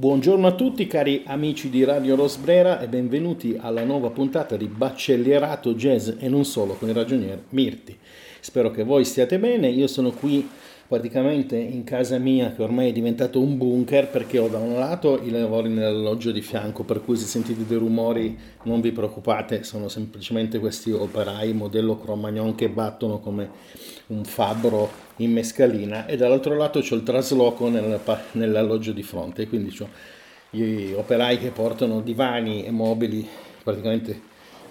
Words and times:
Buongiorno 0.00 0.46
a 0.46 0.52
tutti 0.52 0.86
cari 0.86 1.24
amici 1.26 1.68
di 1.68 1.84
Radio 1.84 2.14
Rosbrera 2.14 2.80
e 2.80 2.88
benvenuti 2.88 3.58
alla 3.60 3.84
nuova 3.84 4.08
puntata 4.08 4.56
di 4.56 4.66
Baccellierato 4.66 5.74
Jazz 5.74 6.12
e 6.18 6.26
non 6.26 6.46
solo 6.46 6.72
con 6.72 6.88
il 6.88 6.94
ragionier 6.94 7.38
Mirti. 7.50 7.98
Spero 8.40 8.70
che 8.70 8.82
voi 8.82 9.04
stiate 9.04 9.38
bene, 9.38 9.68
io 9.68 9.86
sono 9.86 10.10
qui 10.12 10.48
praticamente 10.90 11.56
in 11.56 11.84
casa 11.84 12.18
mia 12.18 12.52
che 12.52 12.64
ormai 12.64 12.88
è 12.88 12.92
diventato 12.92 13.40
un 13.40 13.56
bunker 13.56 14.08
perché 14.08 14.40
ho 14.40 14.48
da 14.48 14.58
un 14.58 14.74
lato 14.74 15.20
i 15.22 15.30
lavori 15.30 15.68
nell'alloggio 15.68 16.32
di 16.32 16.42
fianco 16.42 16.82
per 16.82 17.04
cui 17.04 17.14
se 17.16 17.26
sentite 17.26 17.64
dei 17.64 17.78
rumori 17.78 18.36
non 18.64 18.80
vi 18.80 18.90
preoccupate 18.90 19.62
sono 19.62 19.86
semplicemente 19.86 20.58
questi 20.58 20.90
operai 20.90 21.52
modello 21.52 21.96
Cro-Magnon 21.96 22.56
che 22.56 22.68
battono 22.68 23.20
come 23.20 23.48
un 24.08 24.24
fabbro 24.24 24.90
in 25.18 25.30
mescalina 25.30 26.06
e 26.06 26.16
dall'altro 26.16 26.56
lato 26.56 26.80
c'ho 26.80 26.96
il 26.96 27.04
trasloco 27.04 27.68
nel, 27.68 28.00
nell'alloggio 28.32 28.90
di 28.90 29.04
fronte 29.04 29.46
quindi 29.46 29.72
ho 29.78 29.88
gli 30.50 30.92
operai 30.92 31.38
che 31.38 31.50
portano 31.50 32.00
divani 32.00 32.64
e 32.64 32.72
mobili 32.72 33.24
praticamente 33.62 34.20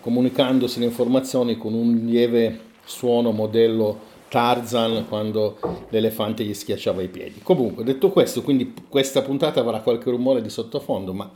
comunicandosi 0.02 0.80
le 0.80 0.86
informazioni 0.86 1.58
con 1.58 1.74
un 1.74 1.94
lieve 2.04 2.60
suono 2.84 3.32
modello 3.32 4.09
Tarzan 4.30 5.06
quando 5.08 5.58
l'elefante 5.90 6.44
gli 6.44 6.54
schiacciava 6.54 7.02
i 7.02 7.10
piedi. 7.10 7.42
Comunque, 7.44 7.84
detto 7.84 8.10
questo, 8.10 8.42
quindi 8.42 8.74
questa 8.88 9.22
puntata 9.22 9.60
avrà 9.60 9.82
qualche 9.82 10.10
rumore 10.10 10.42
di 10.42 10.50
sottofondo, 10.50 11.14
ma 11.14 11.30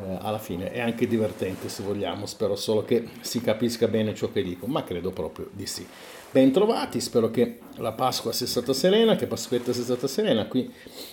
eh, 0.00 0.18
alla 0.20 0.38
fine 0.38 0.70
è 0.70 0.80
anche 0.80 1.06
divertente 1.06 1.68
se 1.68 1.82
vogliamo, 1.82 2.24
spero 2.26 2.54
solo 2.54 2.84
che 2.84 3.04
si 3.20 3.40
capisca 3.40 3.88
bene 3.88 4.14
ciò 4.14 4.30
che 4.30 4.42
dico, 4.42 4.66
ma 4.66 4.84
credo 4.84 5.10
proprio 5.10 5.48
di 5.52 5.66
sì. 5.66 5.84
Bentrovati, 6.30 7.00
spero 7.00 7.30
che 7.30 7.58
la 7.76 7.92
Pasqua 7.92 8.32
sia 8.32 8.46
stata 8.46 8.72
serena, 8.72 9.16
che 9.16 9.26
Pasquetta 9.26 9.72
sia 9.72 9.82
stata 9.82 10.06
serena, 10.06 10.46
qui 10.46 10.70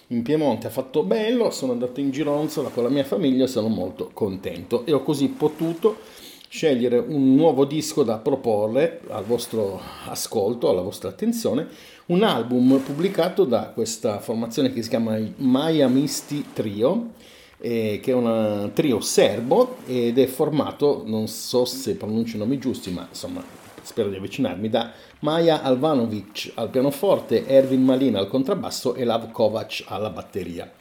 in 0.08 0.22
Piemonte 0.22 0.68
ha 0.68 0.70
fatto 0.70 1.04
bello, 1.04 1.50
sono 1.52 1.72
andato 1.72 2.00
in 2.00 2.12
gironzola 2.12 2.70
con 2.70 2.84
la 2.84 2.90
mia 2.90 3.06
famiglia, 3.06 3.48
sono 3.48 3.70
molto 3.70 4.12
contento 4.14 4.86
e 4.86 4.94
ho 4.94 5.02
così 5.02 5.30
potuto 5.30 5.98
scegliere 6.56 6.98
un 6.98 7.36
nuovo 7.36 7.66
disco 7.66 8.03
da 8.03 8.17
proporre 8.17 9.02
al 9.09 9.25
vostro 9.25 9.81
ascolto, 10.06 10.70
alla 10.70 10.81
vostra 10.81 11.09
attenzione, 11.09 11.67
un 12.06 12.23
album 12.23 12.80
pubblicato 12.80 13.44
da 13.44 13.72
questa 13.73 14.20
formazione 14.20 14.72
che 14.72 14.81
si 14.81 14.88
chiama 14.88 15.20
Maya 15.36 15.89
Misti 15.89 16.45
Trio, 16.53 17.11
eh, 17.58 18.00
che 18.02 18.11
è 18.11 18.14
un 18.14 18.72
trio 18.73 19.02
serbo 19.02 19.80
ed 19.86 20.17
è 20.17 20.28
formato, 20.28 21.03
non 21.06 21.28
so 21.28 21.66
se 21.66 21.95
pronuncio 21.95 22.38
i 22.38 22.39
nomi 22.39 22.58
giusti, 22.58 22.89
ma 22.89 23.06
insomma 23.09 23.44
spero 23.81 24.08
di 24.08 24.16
avvicinarmi, 24.16 24.70
da 24.70 24.94
Maja 25.20 25.61
Alvanovic 25.61 26.53
al 26.53 26.70
pianoforte, 26.70 27.45
Ervin 27.45 27.83
Malina 27.83 28.20
al 28.20 28.30
contrabbasso 28.30 28.95
e 28.95 29.03
Lav 29.03 29.30
Kovac 29.30 29.83
alla 29.88 30.09
batteria. 30.09 30.72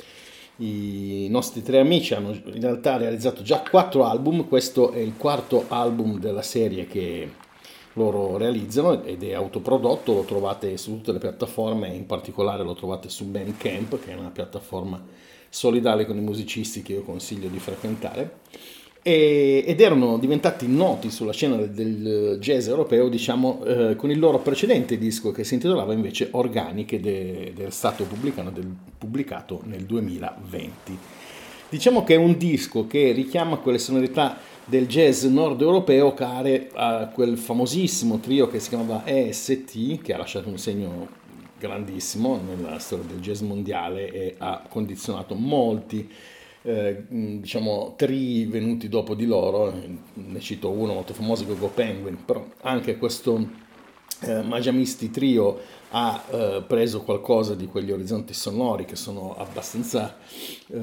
I 0.56 1.26
nostri 1.30 1.62
tre 1.62 1.80
amici 1.80 2.14
hanno 2.14 2.30
in 2.32 2.60
realtà 2.60 2.96
realizzato 2.96 3.42
già 3.42 3.62
quattro 3.68 4.04
album, 4.04 4.46
questo 4.46 4.92
è 4.92 4.98
il 4.98 5.16
quarto 5.16 5.64
album 5.68 6.20
della 6.20 6.42
serie 6.42 6.86
che 6.86 7.28
loro 7.94 8.36
realizzano 8.36 9.02
ed 9.02 9.24
è 9.24 9.32
autoprodotto, 9.32 10.12
lo 10.12 10.22
trovate 10.22 10.76
su 10.76 10.92
tutte 10.92 11.12
le 11.12 11.18
piattaforme, 11.18 11.88
in 11.88 12.06
particolare 12.06 12.62
lo 12.62 12.74
trovate 12.74 13.08
su 13.08 13.26
Bandcamp, 13.26 14.00
che 14.04 14.12
è 14.12 14.14
una 14.14 14.30
piattaforma 14.30 15.02
solidale 15.48 16.06
con 16.06 16.16
i 16.16 16.20
musicisti 16.20 16.82
che 16.82 16.92
io 16.92 17.02
consiglio 17.02 17.48
di 17.48 17.58
frequentare 17.58 18.38
e, 19.06 19.62
ed 19.66 19.82
erano 19.82 20.16
diventati 20.16 20.66
noti 20.66 21.10
sulla 21.10 21.34
scena 21.34 21.56
del, 21.56 21.68
del 21.68 22.38
jazz 22.40 22.68
europeo, 22.68 23.10
diciamo, 23.10 23.62
eh, 23.62 23.96
con 23.96 24.10
il 24.10 24.18
loro 24.18 24.38
precedente 24.38 24.96
disco 24.96 25.30
che 25.30 25.44
si 25.44 25.52
intitolava 25.52 25.92
invece 25.92 26.28
Organiche 26.30 26.96
ed 26.96 27.60
è 27.60 27.70
stato 27.70 28.04
pubblicato, 28.04 28.48
del, 28.48 28.74
pubblicato 28.96 29.60
nel 29.64 29.82
2020. 29.82 30.98
Diciamo 31.68 32.02
che 32.02 32.14
è 32.14 32.16
un 32.16 32.38
disco 32.38 32.86
che 32.86 33.12
richiama 33.12 33.58
quelle 33.58 33.78
sonorità 33.78 34.38
del 34.64 34.86
jazz 34.86 35.24
nord 35.24 35.60
europeo 35.60 36.14
care 36.14 36.70
a 36.72 37.08
quel 37.08 37.36
famosissimo 37.36 38.20
trio 38.20 38.48
che 38.48 38.58
si 38.58 38.70
chiamava 38.70 39.02
EST, 39.04 40.00
che 40.00 40.14
ha 40.14 40.16
lasciato 40.16 40.48
un 40.48 40.56
segno 40.56 41.08
grandissimo 41.58 42.40
nella 42.40 42.78
storia 42.78 43.04
del 43.04 43.20
jazz 43.20 43.42
mondiale 43.42 44.10
e 44.10 44.34
ha 44.38 44.64
condizionato 44.66 45.34
molti 45.34 46.10
eh, 46.66 47.04
diciamo, 47.08 47.92
tri 47.94 48.46
venuti 48.46 48.88
dopo 48.88 49.14
di 49.14 49.26
loro, 49.26 49.72
ne 50.14 50.40
cito 50.40 50.70
uno 50.70 50.94
molto 50.94 51.12
famoso, 51.12 51.44
Gogo 51.44 51.68
Penguin, 51.68 52.24
però 52.24 52.46
anche 52.62 52.96
questo 52.96 53.46
eh, 54.20 54.40
Magiamisti 54.40 55.10
Trio 55.10 55.60
ha 55.90 56.24
eh, 56.30 56.64
preso 56.66 57.02
qualcosa 57.02 57.54
di 57.54 57.66
quegli 57.66 57.92
orizzonti 57.92 58.32
sonori 58.32 58.86
che 58.86 58.96
sono 58.96 59.36
abbastanza 59.36 60.16
eh, 60.68 60.78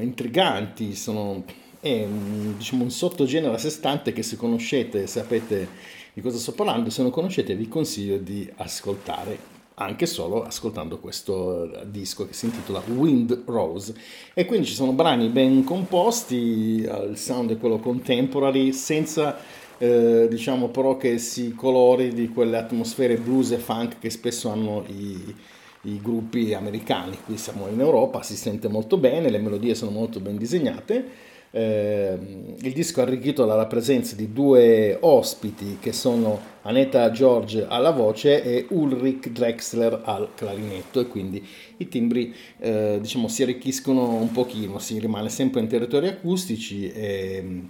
intriganti, 0.00 0.94
sono, 0.94 1.44
è 1.78 2.04
un, 2.04 2.54
diciamo, 2.56 2.84
un 2.84 2.90
sottogenere 2.90 3.54
a 3.54 3.58
sé 3.58 3.68
stante 3.68 4.14
che 4.14 4.22
se 4.22 4.36
conoscete, 4.36 5.06
sapete 5.06 5.68
di 6.14 6.22
cosa 6.22 6.38
sto 6.38 6.52
parlando, 6.52 6.88
se 6.88 7.02
non 7.02 7.10
conoscete 7.10 7.54
vi 7.54 7.68
consiglio 7.68 8.16
di 8.16 8.50
ascoltare 8.56 9.47
anche 9.78 10.06
solo 10.06 10.44
ascoltando 10.44 10.98
questo 10.98 11.70
disco 11.86 12.26
che 12.26 12.32
si 12.32 12.46
intitola 12.46 12.82
Wind 12.86 13.42
Rose. 13.46 13.94
E 14.34 14.44
quindi 14.44 14.66
ci 14.66 14.74
sono 14.74 14.92
brani 14.92 15.28
ben 15.28 15.64
composti, 15.64 16.80
il 16.80 17.16
sound 17.16 17.52
è 17.52 17.58
quello 17.58 17.78
contemporary 17.78 18.72
senza 18.72 19.38
eh, 19.78 20.26
diciamo 20.28 20.68
però 20.68 20.96
che 20.96 21.18
si 21.18 21.54
colori 21.54 22.12
di 22.12 22.28
quelle 22.28 22.56
atmosfere 22.56 23.16
blues 23.16 23.52
e 23.52 23.58
funk 23.58 23.98
che 24.00 24.10
spesso 24.10 24.50
hanno 24.50 24.84
i, 24.88 25.34
i 25.82 26.00
gruppi 26.02 26.52
americani, 26.52 27.16
qui 27.24 27.36
siamo 27.36 27.68
in 27.68 27.78
Europa, 27.78 28.22
si 28.22 28.36
sente 28.36 28.68
molto 28.68 28.96
bene, 28.96 29.30
le 29.30 29.38
melodie 29.38 29.76
sono 29.76 29.92
molto 29.92 30.18
ben 30.18 30.36
disegnate 30.36 31.36
eh, 31.50 32.18
il 32.60 32.72
disco 32.72 33.00
è 33.00 33.02
arricchito 33.04 33.46
dalla 33.46 33.66
presenza 33.66 34.14
di 34.14 34.32
due 34.32 34.96
ospiti 35.00 35.78
che 35.80 35.92
sono 35.92 36.56
Aneta 36.62 37.10
George 37.10 37.64
alla 37.66 37.90
voce 37.90 38.42
e 38.42 38.66
Ulrich 38.70 39.30
Drexler 39.30 40.02
al 40.04 40.28
clarinetto 40.34 41.00
e 41.00 41.06
quindi 41.06 41.46
i 41.78 41.88
timbri 41.88 42.34
eh, 42.58 42.98
diciamo, 43.00 43.28
si 43.28 43.42
arricchiscono 43.42 44.14
un 44.14 44.30
pochino, 44.30 44.78
si 44.78 44.98
rimane 44.98 45.30
sempre 45.30 45.60
in 45.60 45.68
territori 45.68 46.08
acustici 46.08 46.90
e, 46.92 47.62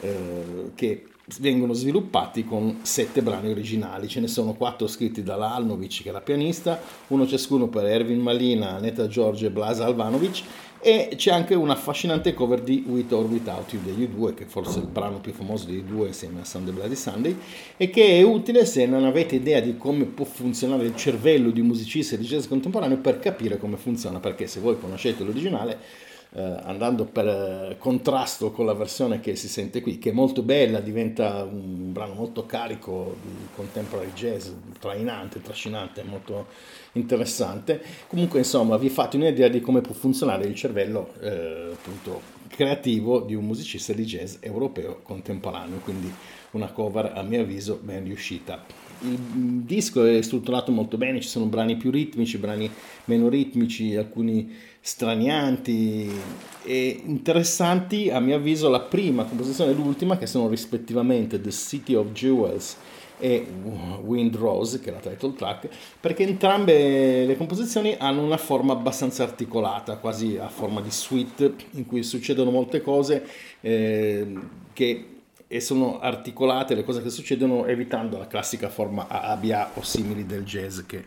eh, 0.00 0.70
che 0.74 1.04
vengono 1.38 1.72
sviluppati 1.72 2.44
con 2.44 2.80
sette 2.82 3.22
brani 3.22 3.50
originali, 3.50 4.08
ce 4.08 4.20
ne 4.20 4.26
sono 4.26 4.54
quattro 4.54 4.86
scritti 4.86 5.22
da 5.22 5.34
Alnovic 5.54 6.02
che 6.02 6.08
è 6.08 6.12
la 6.12 6.20
pianista, 6.20 6.80
uno 7.08 7.26
ciascuno 7.26 7.68
per 7.68 7.84
Erwin 7.84 8.20
Malina, 8.20 8.70
Aneta 8.70 9.06
George 9.06 9.46
e 9.46 9.50
Blas 9.50 9.80
Alvanovic 9.80 10.42
e 10.82 11.10
c'è 11.14 11.30
anche 11.30 11.54
una 11.54 11.74
affascinante 11.74 12.32
cover 12.32 12.62
di 12.62 12.84
With 12.86 13.12
or 13.12 13.26
Without 13.26 13.70
You 13.72 13.82
degli 13.82 14.08
due, 14.08 14.32
che 14.32 14.46
forse 14.46 14.78
è 14.78 14.82
il 14.82 14.88
brano 14.88 15.20
più 15.20 15.32
famoso 15.32 15.66
dei 15.66 15.84
due 15.84 16.08
insieme 16.08 16.40
a 16.40 16.44
Sunday 16.44 16.72
Bloody 16.72 16.94
Sunday, 16.94 17.36
e 17.76 17.90
che 17.90 18.18
è 18.18 18.22
utile 18.22 18.64
se 18.64 18.86
non 18.86 19.04
avete 19.04 19.34
idea 19.34 19.60
di 19.60 19.76
come 19.76 20.06
può 20.06 20.24
funzionare 20.24 20.84
il 20.84 20.96
cervello 20.96 21.50
di 21.50 21.60
musicista 21.60 22.16
di 22.16 22.24
jazz 22.24 22.46
contemporaneo 22.46 22.96
per 22.96 23.18
capire 23.18 23.58
come 23.58 23.76
funziona, 23.76 24.20
perché 24.20 24.46
se 24.46 24.60
voi 24.60 24.78
conoscete 24.80 25.22
l'originale 25.22 25.78
eh, 26.32 26.40
andando 26.62 27.04
per 27.06 27.26
eh, 27.26 27.76
contrasto 27.78 28.52
con 28.52 28.66
la 28.66 28.74
versione 28.74 29.20
che 29.20 29.34
si 29.36 29.48
sente 29.48 29.80
qui, 29.80 29.98
che 29.98 30.10
è 30.10 30.12
molto 30.12 30.42
bella, 30.42 30.80
diventa 30.80 31.42
un 31.44 31.92
brano 31.92 32.14
molto 32.14 32.46
carico 32.46 33.16
di 33.22 33.46
contemporary 33.54 34.12
jazz, 34.12 34.48
trainante, 34.78 35.42
trascinante, 35.42 36.02
molto 36.04 36.46
interessante. 36.92 37.82
Comunque, 38.06 38.38
insomma, 38.38 38.76
vi 38.76 38.88
fate 38.88 39.16
un'idea 39.16 39.48
di 39.48 39.60
come 39.60 39.80
può 39.80 39.94
funzionare 39.94 40.44
il 40.44 40.54
cervello 40.54 41.12
eh, 41.20 41.70
appunto 41.72 42.38
creativo 42.48 43.20
di 43.20 43.34
un 43.34 43.44
musicista 43.44 43.92
di 43.92 44.04
jazz 44.04 44.36
europeo 44.40 45.00
contemporaneo, 45.02 45.78
quindi 45.78 46.12
una 46.52 46.70
cover 46.72 47.12
a 47.14 47.22
mio 47.22 47.40
avviso 47.40 47.78
ben 47.82 48.04
riuscita. 48.04 48.89
Il 49.02 49.62
disco 49.64 50.04
è 50.04 50.20
strutturato 50.20 50.72
molto 50.72 50.98
bene, 50.98 51.20
ci 51.20 51.28
sono 51.28 51.46
brani 51.46 51.76
più 51.76 51.90
ritmici, 51.90 52.36
brani 52.36 52.70
meno 53.06 53.28
ritmici, 53.28 53.96
alcuni 53.96 54.52
stranianti 54.80 56.10
e 56.64 57.00
interessanti 57.04 58.10
a 58.10 58.20
mio 58.20 58.36
avviso 58.36 58.68
la 58.68 58.80
prima 58.80 59.24
composizione 59.24 59.70
e 59.70 59.74
l'ultima 59.74 60.18
che 60.18 60.26
sono 60.26 60.48
rispettivamente 60.48 61.40
The 61.40 61.50
City 61.50 61.94
of 61.94 62.12
Jewels 62.12 62.76
e 63.20 63.46
Wind 64.02 64.34
Rose, 64.36 64.80
che 64.80 64.90
è 64.90 64.92
la 64.92 64.98
title 64.98 65.34
track, 65.34 65.68
perché 66.00 66.22
entrambe 66.24 67.26
le 67.26 67.36
composizioni 67.36 67.94
hanno 67.98 68.22
una 68.22 68.38
forma 68.38 68.72
abbastanza 68.72 69.22
articolata, 69.22 69.98
quasi 69.98 70.36
a 70.38 70.48
forma 70.48 70.80
di 70.80 70.90
suite, 70.90 71.54
in 71.72 71.86
cui 71.86 72.02
succedono 72.02 72.50
molte 72.50 72.80
cose 72.80 73.26
eh, 73.60 74.26
che 74.72 75.04
e 75.52 75.58
sono 75.58 75.98
articolate 75.98 76.76
le 76.76 76.84
cose 76.84 77.02
che 77.02 77.10
succedono 77.10 77.66
evitando 77.66 78.16
la 78.16 78.28
classica 78.28 78.68
forma 78.68 79.08
ABA 79.08 79.72
o 79.74 79.82
simili 79.82 80.24
del 80.24 80.44
jazz 80.44 80.82
che 80.86 81.04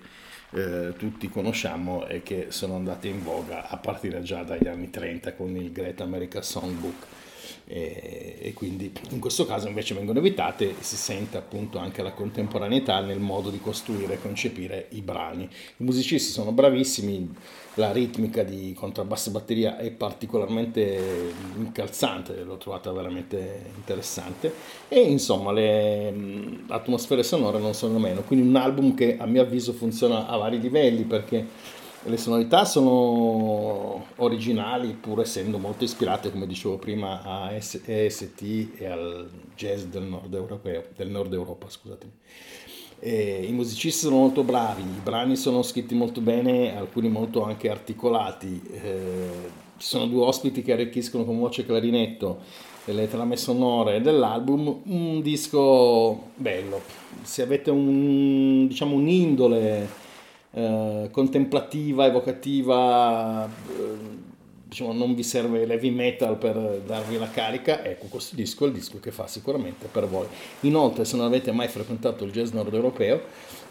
eh, 0.50 0.94
tutti 0.98 1.30
conosciamo 1.30 2.06
e 2.08 2.24
che 2.24 2.48
sono 2.50 2.76
andate 2.76 3.08
in 3.08 3.24
voga 3.24 3.70
a 3.70 3.78
partire 3.78 4.22
già 4.22 4.44
dagli 4.44 4.68
anni 4.68 4.90
30 4.90 5.34
con 5.36 5.56
il 5.56 5.72
Great 5.72 6.02
America 6.02 6.42
Songbook. 6.42 7.06
E, 7.66 8.38
e, 8.40 8.54
quindi 8.54 8.92
in 9.10 9.20
questo 9.20 9.46
caso 9.46 9.68
invece 9.68 9.94
vengono 9.94 10.20
evitate 10.20 10.70
e 10.70 10.76
si 10.80 10.96
sente 10.96 11.38
appunto 11.38 11.78
anche 11.78 12.02
la 12.02 12.12
contemporaneità 12.12 13.00
nel 13.02 13.20
modo 13.20 13.50
di 13.50 13.60
costruire 13.60 14.16
e 14.16 14.22
concepire 14.22 14.88
i 14.90 15.02
brani. 15.02 15.44
I 15.44 15.84
musicisti 15.84 16.32
sono 16.32 16.52
bravissimi, 16.52 17.34
la 17.76 17.92
ritmica 17.92 18.44
di 18.44 18.74
contrabbasso 18.74 19.30
e 19.30 19.32
batteria 19.32 19.78
è 19.78 19.90
particolarmente 19.90 21.34
incalzante, 21.58 22.44
l'ho 22.44 22.58
trovata 22.58 22.92
veramente 22.92 23.72
interessante 23.76 24.54
e 24.88 25.00
insomma 25.00 25.52
le 25.52 26.62
atmosfere 26.68 27.24
sonore 27.24 27.60
non 27.60 27.74
sono 27.74 27.98
meno, 27.98 28.22
quindi 28.22 28.48
un 28.48 28.56
album 28.56 28.94
che 28.94 29.18
a 29.18 29.26
mio 29.26 29.42
avviso 29.42 29.74
funziona 29.74 30.28
a 30.28 30.38
vari 30.38 30.60
livelli 30.60 31.04
perché 31.04 31.82
le 32.06 32.18
sonorità 32.18 32.66
sono 32.66 34.06
originali 34.18 34.90
pur 35.00 35.22
essendo 35.22 35.58
molto 35.58 35.84
ispirate, 35.84 36.32
come 36.32 36.48
dicevo 36.48 36.78
prima, 36.78 37.22
a 37.24 37.52
EST 37.54 38.42
e 38.78 38.86
al 38.86 39.30
jazz 39.56 39.84
del 39.84 40.04
nord, 40.04 40.34
europeo, 40.34 40.84
del 40.96 41.10
nord 41.10 41.34
Europa. 41.34 41.68
I 43.00 43.52
musicisti 43.52 44.06
sono 44.06 44.18
molto 44.18 44.44
bravi, 44.44 44.82
i 44.82 45.02
brani 45.02 45.36
sono 45.36 45.62
scritti 45.62 45.96
molto 45.96 46.22
bene, 46.22 46.78
alcuni 46.78 47.10
molto 47.10 47.44
anche 47.44 47.70
articolati. 47.70 48.62
Eh, 48.72 49.62
ci 49.78 49.88
sono 49.88 50.06
due 50.06 50.24
ospiti 50.24 50.62
che 50.62 50.74
arricchiscono 50.74 51.26
con 51.26 51.40
voce 51.40 51.62
e 51.62 51.66
clarinetto 51.66 52.40
le 52.86 53.08
trame 53.08 53.38
sonore 53.38 54.02
dell'album, 54.02 54.82
un 54.86 55.22
disco 55.22 56.32
bello. 56.36 56.82
Se 57.22 57.42
avete 57.42 57.72
un, 57.72 58.68
diciamo, 58.68 58.96
un'indole 58.96 59.88
eh, 60.54 61.10
contemplativa, 61.12 62.06
evocativa, 62.06 63.46
eh, 63.46 64.22
diciamo 64.68 64.94
non 64.94 65.14
vi 65.14 65.24
serve 65.24 65.66
l'heavy 65.66 65.90
metal 65.90 66.38
per 66.38 66.82
darvi 66.86 67.18
la 67.18 67.30
carica, 67.30 67.84
ecco 67.84 68.08
questo 68.08 68.36
disco 68.36 68.66
è 68.66 68.68
il 68.68 68.74
disco 68.74 69.00
che 69.00 69.12
fa 69.12 69.28
sicuramente 69.28 69.88
per 69.88 70.08
voi. 70.08 70.28
Inoltre 70.62 71.06
se 71.06 71.16
non 71.16 71.26
avete 71.26 71.52
mai 71.52 71.68
frequentato 71.68 72.24
il 72.24 72.32
jazz 72.32 72.52
nord 72.52 72.74
europeo, 72.74 73.22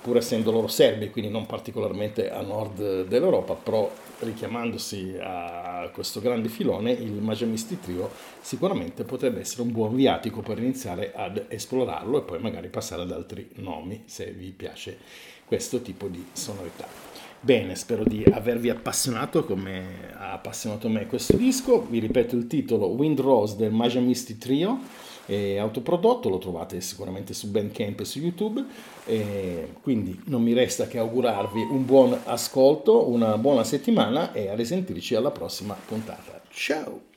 pur 0.01 0.17
essendo 0.17 0.51
loro 0.51 0.67
serbi, 0.67 1.11
quindi 1.11 1.31
non 1.31 1.47
particolarmente 1.47 2.31
a 2.31 2.41
nord 2.41 3.07
dell'Europa, 3.07 3.55
però 3.55 3.91
richiamandosi 4.19 5.17
a 5.21 5.89
questo 5.93 6.21
grande 6.21 6.49
filone, 6.49 6.91
il 6.91 7.13
Majamisti 7.13 7.79
Trio 7.81 8.11
sicuramente 8.41 9.05
potrebbe 9.05 9.41
essere 9.41 9.63
un 9.63 9.71
buon 9.71 9.95
viatico 9.95 10.41
per 10.41 10.59
iniziare 10.59 11.13
ad 11.15 11.45
esplorarlo 11.49 12.19
e 12.19 12.23
poi 12.23 12.41
magari 12.41 12.69
passare 12.69 13.03
ad 13.03 13.13
altri 13.13 13.51
nomi 13.57 14.03
se 14.07 14.33
vi 14.33 14.51
piace 14.51 14.99
questo 15.53 15.83
tipo 15.83 16.09
di 16.09 16.25
sonorità. 16.33 16.87
Bene, 17.39 17.75
spero 17.75 18.05
di 18.05 18.25
avervi 18.25 18.71
appassionato 18.71 19.45
come 19.45 20.11
ha 20.17 20.33
appassionato 20.33 20.89
me 20.89 21.07
questo 21.07 21.37
disco. 21.37 21.85
Vi 21.91 21.99
ripeto 21.99 22.35
il 22.37 22.47
titolo 22.47 22.87
Wind 22.87 23.21
Rose 23.21 23.57
del 23.57 23.71
Majamisti 23.71 24.39
Trio, 24.39 24.79
è 25.27 25.59
autoprodotto, 25.59 26.31
lo 26.31 26.39
trovate 26.39 26.81
sicuramente 26.81 27.35
su 27.35 27.51
Bandcamp 27.51 28.01
e 28.01 28.05
su 28.07 28.21
YouTube. 28.21 28.65
E 29.05 29.75
quindi 29.83 30.19
non 30.29 30.43
mi 30.43 30.55
resta 30.55 30.87
che 30.87 30.97
augurarvi 30.97 31.61
un 31.61 31.85
buon 31.85 32.19
ascolto, 32.25 33.11
una 33.11 33.37
buona 33.37 33.63
settimana 33.63 34.33
e 34.33 34.49
a 34.49 34.55
risentirci 34.55 35.15
alla 35.15 35.33
prossima 35.33 35.75
puntata. 35.75 36.41
Ciao! 36.49 37.12